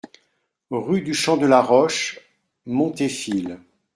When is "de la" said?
1.37-1.61